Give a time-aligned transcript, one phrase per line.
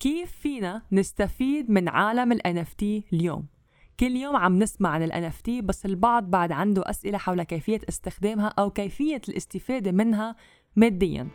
[0.00, 3.46] كيف فينا نستفيد من عالم ال NFT اليوم؟
[4.00, 8.46] كل يوم عم نسمع عن ال NFT بس البعض بعد عنده أسئلة حول كيفية استخدامها
[8.46, 10.36] أو كيفية الاستفادة منها
[10.76, 11.28] مادياً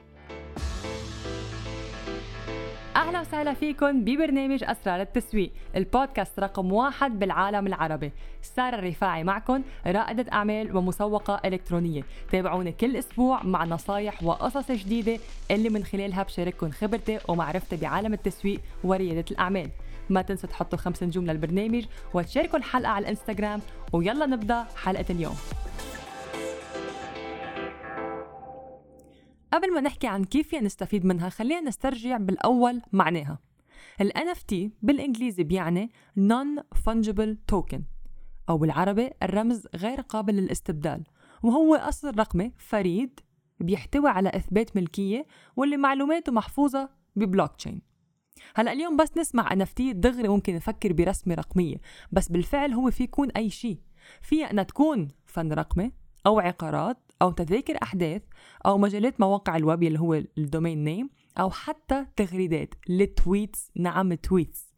[2.95, 8.11] أهلا وسهلا فيكم ببرنامج أسرار التسويق البودكاست رقم واحد بالعالم العربي.
[8.41, 12.03] سارة الرفاعي معكم رائدة أعمال ومسوقة إلكترونية.
[12.31, 15.19] تابعوني كل أسبوع مع نصايح وقصص جديدة
[15.51, 19.69] اللي من خلالها بشارككم خبرتي ومعرفتي بعالم التسويق وريادة الأعمال.
[20.09, 23.61] ما تنسوا تحطوا خمس نجوم للبرنامج وتشاركوا الحلقة على الإنستغرام
[23.93, 25.35] ويلا نبدأ حلقة اليوم.
[29.55, 33.39] قبل ما نحكي عن كيف نستفيد منها خلينا نسترجع بالأول معناها.
[34.01, 37.81] ال NFT بالإنجليزي بيعني Non-Fungible Token
[38.49, 41.03] أو بالعربي الرمز غير قابل للاستبدال.
[41.43, 43.19] وهو أصل رقمي فريد
[43.59, 47.81] بيحتوي على إثبات ملكية واللي معلوماته محفوظة ببلوك تشين
[48.55, 51.77] هلا اليوم بس نسمع NFT دغري ممكن نفكر برسمة رقمية
[52.11, 53.79] بس بالفعل هو في يكون أي شيء.
[54.21, 55.91] فيها أنها تكون فن رقمي
[56.25, 58.21] أو عقارات أو تذاكر أحداث
[58.65, 64.13] أو مجلات مواقع الويب اللي هو ال domain name أو حتى تغريدات ال tweets نعم
[64.13, 64.75] tweets.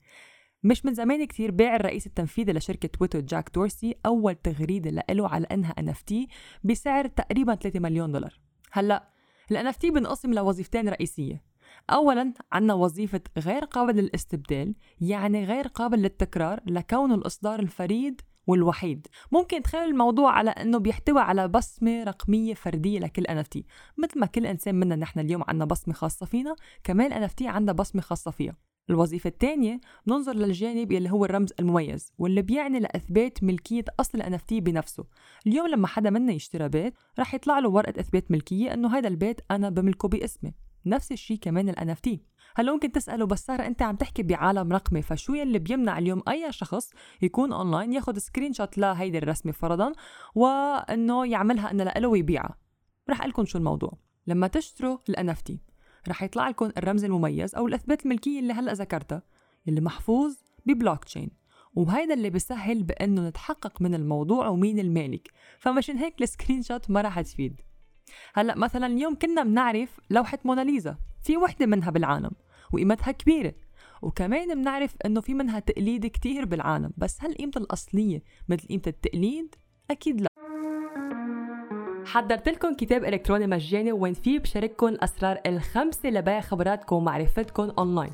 [0.64, 5.48] مش من زمان كتير باع الرئيس التنفيذي لشركة تويتر جاك دورسي أول تغريدة لإله على
[5.52, 6.14] إنها NFT
[6.64, 8.40] بسعر تقريبا 3 مليون دولار.
[8.72, 9.10] هلأ
[9.52, 11.44] ال NFT بنقسم لوظيفتين رئيسية.
[11.90, 19.08] أولا عنا وظيفة غير قابل للاستبدال يعني غير قابل للتكرار لكونه الإصدار الفريد والوحيد.
[19.32, 23.62] ممكن تخيل الموضوع على إنه بيحتوي على بصمة رقمية فردية لكل NFT
[23.98, 28.02] مثل ما كل إنسان منا نحن اليوم عندنا بصمة خاصة فينا كمان NFT عندها بصمة
[28.02, 28.56] خاصة فيها.
[28.90, 34.54] الوظيفة الثانية ننظر للجانب اللي هو الرمز المميز واللي بيعني لإثبات ملكية أصل ال NFT
[34.54, 35.06] بنفسه.
[35.48, 39.42] اليوم لما حدا منا يشتري بيت رح يطلع له ورقة إثبات ملكية إنه هذا البيت
[39.52, 40.54] أنا بملكه باسمي.
[40.86, 42.10] نفس الشيء كمان ال NFT
[42.58, 46.52] هلا ممكن تسألوا بس سارة أنت عم تحكي بعالم رقمي فشو يلي بيمنع اليوم أي
[46.52, 46.92] شخص
[47.22, 49.94] يكون أونلاين ياخد screenshot لهيدي الرسمة فرضا
[50.36, 52.58] وإنه يعملها إنه لإله ويبيعها؟
[53.10, 53.98] رح قلكم شو الموضوع.
[54.28, 55.54] لما تشتروا ال NFT
[56.08, 59.22] رح يطلع لكم الرمز المميز أو الإثبات الملكية اللي هلأ ذكرتها
[59.68, 61.30] اللي محفوظ ببلوك تشين
[61.76, 65.32] وهيدا اللي بيسهل بإنه نتحقق من الموضوع ومين المالك.
[65.60, 67.62] فمشان هيك ال screenshot ما رح تفيد.
[68.36, 72.32] هلا مثلا اليوم كنا بنعرف لوحة موناليزا في وحدة منها بالعالم
[72.74, 73.54] وقيمتها كبيرة
[74.02, 79.56] وكمان بنعرف إنه في منها تقليد كتير بالعالم بس هل قيمتها الأصلية مثل قيمة التقليد؟
[79.92, 80.28] أكيد لا
[82.06, 88.12] حضرت لكم كتاب إلكتروني مجاني وين فيه بشارككم الأسرار الخمسة لبيع خبراتكم ومعرفتكم أونلاين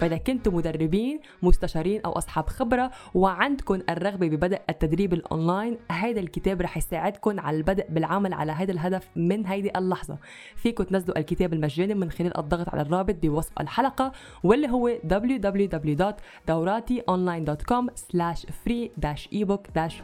[0.00, 6.76] فإذا كنتم مدربين مستشارين أو أصحاب خبرة وعندكم الرغبة ببدء التدريب الأونلاين هذا الكتاب رح
[6.76, 10.18] يساعدكم على البدء بالعمل على هذا الهدف من هيدي اللحظة.
[10.56, 14.12] فيكم تنزلوا الكتاب المجاني من خلال الضغط على الرابط بوصف الحلقة
[14.44, 18.88] واللي هو www.daurationline.com slash free
[19.32, 19.62] ebook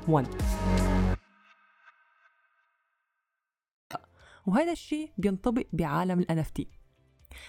[0.09, 0.27] 1
[4.47, 6.76] وهذا الشيء بينطبق بعالم ال NFT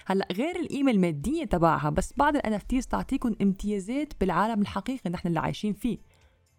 [0.06, 5.40] هلا غير القيمه المادية تبعها بس بعض ال NFTs تعطيكم امتيازات بالعالم الحقيقي نحن اللي
[5.40, 5.98] عايشين فيه.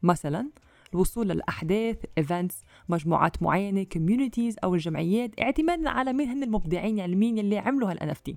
[0.03, 0.49] مثلا
[0.93, 7.57] الوصول للأحداث events مجموعات معينة communities أو الجمعيات اعتمادا على مين هن المبدعين العلميين اللي
[7.57, 8.33] عملوا هال NFT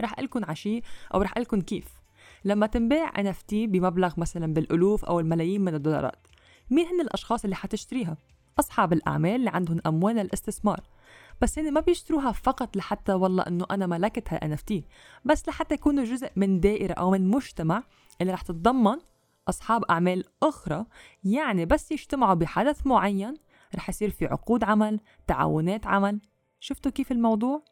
[0.00, 0.80] رح قلكم على شي
[1.14, 1.84] أو رح قلكم كيف.
[2.44, 6.26] لما تنباع NFT بمبلغ مثلا بالألوف أو الملايين من الدولارات
[6.70, 8.16] مين هن الأشخاص اللي حتشتريها؟
[8.60, 10.80] أصحاب الأعمال اللي عندهم أموال الاستثمار
[11.40, 14.74] بس هن ما بيشتروها فقط لحتى والله إنه أنا ملكت هال NFT
[15.24, 17.82] بس لحتى يكونوا جزء من دائرة أو من مجتمع
[18.20, 18.96] اللي رح تتضمن
[19.48, 20.86] أصحاب أعمال أخرى
[21.24, 23.34] يعني بس يجتمعوا بحدث معين
[23.74, 26.20] رح يصير في عقود عمل تعاونات عمل.
[26.60, 27.62] شفتوا كيف الموضوع؟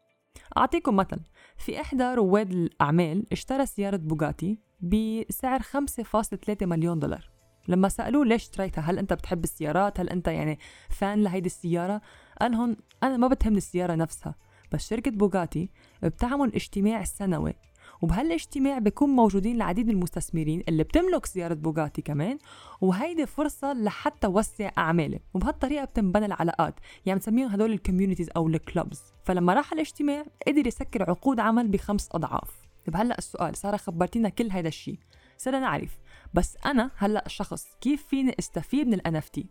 [0.56, 1.21] أعطيكم مثل
[1.56, 7.31] في إحدى رواد الأعمال اشترى سيارة بوغاتي بسعر 5.3 مليون دولار.
[7.69, 10.59] لما سألوه ليش اشتريتها هل أنت بتحب السيارات؟ هل أنت يعني
[10.91, 12.00] فان لهيدي السيارة؟
[12.41, 14.34] قال لهم أنا ما بتهمني السيارة نفسها
[14.72, 15.71] بس شركة بوغاتي
[16.03, 17.55] بتعمل اجتماع سنوي
[18.03, 22.38] وبهالاجتماع بيكون موجودين العديد من المستثمرين اللي بتملك سيارة بوغاتي كمان
[22.81, 26.75] وهيدي فرصة لحتى وسع أعمالي وبهالطريقة بتنبنى العلاقات
[27.06, 31.69] يعني بنسميهم هدول ال communities أو ال clubs فلما راح الاجتماع قدر يسكر عقود عمل
[31.69, 32.64] بخمس أضعاف.
[32.87, 34.99] طيب هلأ السؤال سارة خبرتينا كل هذا الشيء
[35.38, 35.99] صرنا نعرف
[36.35, 39.44] بس أنا هلأ شخص كيف فيني أستفيد من ال NFT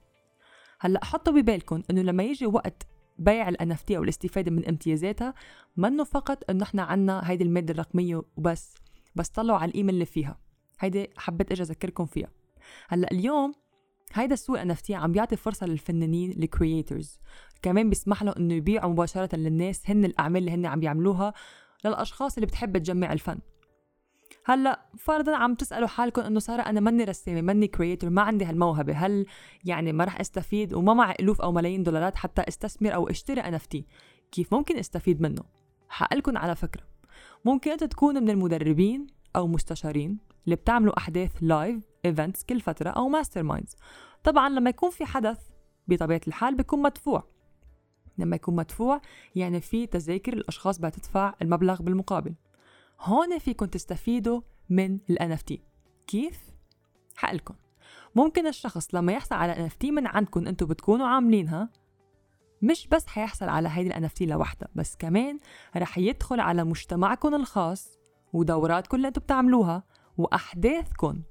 [0.84, 2.88] هلأ حطوا ببالكم إنه لما يجي وقت
[3.20, 5.34] بيع ال NFT أو الاستفادة من امتيازاتها
[5.78, 8.76] منه فقط إنه إحنا عنا هيدي المادة الرقمية وبس.
[9.16, 10.40] بس طلعوا على القيمه اللي فيها.
[10.80, 12.30] هيدي حبيت أجي أذكركم فيها.
[12.88, 13.54] هلأ اليوم
[14.14, 17.20] هيدا السوق NFT عم بيعطي فرصة للفنانين الكرييترز
[17.62, 21.34] كمان بيسمح له إنه يبيعوا مباشرة للناس هن الأعمال اللي هن عم بيعملوها
[21.86, 23.40] للأشخاص اللي بتحب تجمع الفن.
[24.46, 28.94] هلأ فرضا عم تسألوا حالكم إنه سارة أنا ماني رسامة ماني creator ما عندي هالموهبة
[28.94, 29.26] هل
[29.66, 33.86] يعني ما رح أستفيد؟ وما معي ألوف أو ملايين دولارات حتى أستثمر أو أشتري NFT
[34.32, 35.44] كيف ممكن أستفيد منه؟
[35.90, 36.84] حقلكم على فكرة.
[37.46, 43.10] ممكن أنت تكون من المدربين أو مستشارين اللي بتعملوا أحداث live events كل فترة أو
[43.10, 43.76] masterminds
[44.24, 45.40] طبعا لما يكون في حدث
[45.88, 47.24] بطبيعة الحال بيكون مدفوع.
[48.18, 49.02] لما يكون مدفوع
[49.36, 52.34] يعني في تذاكر الأشخاص بتدفع المبلغ بالمقابل.
[53.00, 55.58] هون فيكم تستفيدوا من ال NFT
[56.08, 56.40] كيف؟
[57.16, 57.56] حقلكم.
[58.16, 61.70] ممكن الشخص لما يحصل على NFT من عندكم أنتم بتكونوا عاملينها
[62.62, 65.40] مش بس حيحصل على هيدي ال NFT لوحدها بس كمان
[65.78, 68.00] رح يدخل على مجتمعكم الخاص
[68.34, 69.84] ودوراتكم اللي أنتم بتعملوها
[70.18, 71.22] وأحداثكم.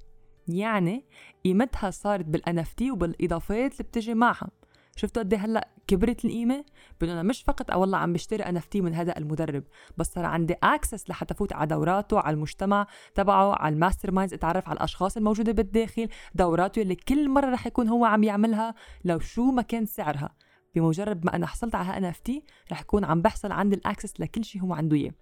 [0.47, 1.05] يعني
[1.45, 4.49] قيمتها صارت بال NFT وبالإضافات اللي بتجي معها.
[4.95, 6.65] شفتوا قد إيه هلأ كبرت القيمة؟
[7.01, 9.63] بانه أنا مش فقط أو والله عم بشتري NFT من هذا المدرب.
[9.97, 14.69] بس صار عندي access لحتى فوت على دوراته على المجتمع تبعه على ال masterminds أتعرف
[14.69, 18.75] على الأشخاص الموجودة بالداخل دوراته اللي كل مرة رح يكون هو عم يعملها
[19.05, 20.29] لو شو ما كان سعرها.
[20.75, 24.61] بمجرد ما أنا حصلت على NFT رح يكون عم بحصل عندي ال access لكل شيء
[24.61, 25.13] هو عنده إياه.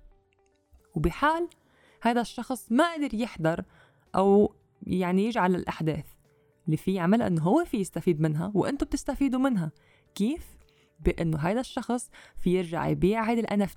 [0.95, 1.49] وبحال
[2.01, 3.63] هذا الشخص ما قدر يحضر
[4.15, 6.05] أو يعني يجعل الأحداث.
[6.65, 9.71] اللي فيه يعملها انه هو في يستفيد منها وأنتم بتستفيدوا منها.
[10.15, 10.57] كيف؟
[10.99, 13.67] بإنه هذا الشخص في يرجع يبيع هيدي ال NFT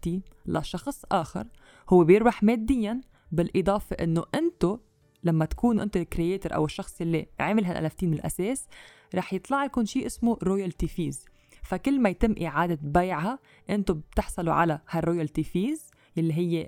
[0.46, 1.46] لشخص آخر
[1.88, 3.00] هو بيربح ماديا
[3.32, 4.78] بالإضافة إنه أنتم
[5.25, 8.69] لما تكونوا انت ال creator أو الشخص اللي عمل هال NFT من الأساس
[9.14, 11.25] رح يطلع لكم شيء اسمه royalty fees
[11.62, 13.38] فكل ما يتم إعادة بيعها
[13.70, 16.66] أنتم بتحصلوا على هال royalty fees اللي هي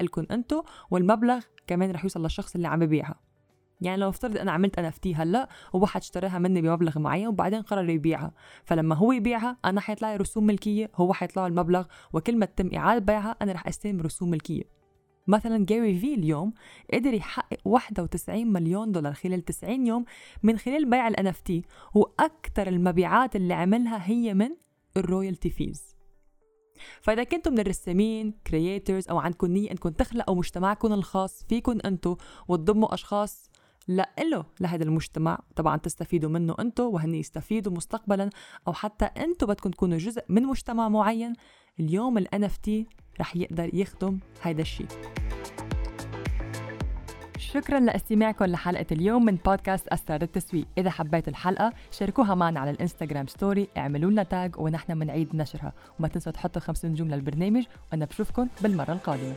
[0.00, 3.29] لكم أنتم والمبلغ كمان رح يوصل للشخص اللي عم يبيعها.
[3.80, 8.32] يعني لو افترض أنا عملت NFT هلا وواحد اشتراها مني بمبلغ معين وبعدين قرر يبيعها.
[8.64, 13.04] فلما هو يبيعها أنا حيطلع لي رسوم ملكية هو حيطلع المبلغ وكل ما تتم إعادة
[13.04, 14.80] بيعها أنا رح أستلم رسوم ملكية.
[15.26, 16.52] مثلا Gary Vee اليوم
[16.94, 20.04] قدر يحقق 91 مليون دولار خلال 90 يوم
[20.42, 21.52] من خلال بيع ال NFT
[21.94, 24.50] وأكثر المبيعات اللي عملها هي من
[24.96, 25.90] ال royalty fees.
[27.00, 32.16] فإذا كنتم من الرسامين creators أو عندكم نية إنكم تخلقوا مجتمعكم الخاص فيكم أنتم
[32.48, 33.50] وتضموا أشخاص
[33.88, 35.38] لإله لهذا المجتمع.
[35.56, 38.30] طبعا تستفيدوا منه أنتم وهن يستفيدوا مستقبلا
[38.68, 41.32] أو حتى أنتم بدكم تكونوا جزء من مجتمع معين.
[41.80, 42.70] اليوم ال NFT
[43.20, 44.86] رح يقدر يخدم هذا الشيء.
[47.38, 50.66] شكرا لإستماعكم لحلقة اليوم من بودكاست أسرار التسويق.
[50.78, 55.72] إذا حبيتوا الحلقة شاركوها معنا على الإنستغرام story اعملوا لنا tag ونحن منعيد نشرها.
[55.98, 59.34] وما تنسوا تحطوا خمس نجوم للبرنامج وأنا بشوفكم بالمرة القادمة.